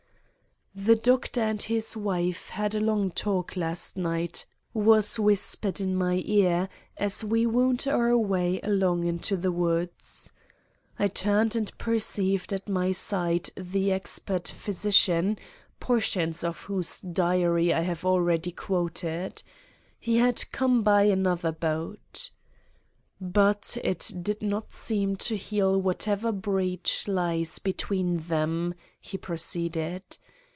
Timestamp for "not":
24.41-24.71